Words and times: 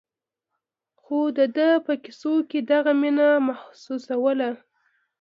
خو 1.01 1.19
د 1.37 1.39
ده 1.55 1.69
په 1.85 1.93
کيسو 2.03 2.33
مې 2.49 2.59
دغه 2.71 2.91
مينه 3.01 3.27
محسوسوله. 3.47 4.49